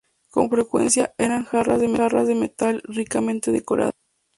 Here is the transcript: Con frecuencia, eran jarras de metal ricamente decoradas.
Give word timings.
Con 0.31 0.49
frecuencia, 0.49 1.13
eran 1.19 1.43
jarras 1.45 1.79
de 1.79 2.33
metal 2.35 2.81
ricamente 2.85 3.51
decoradas. 3.51 3.93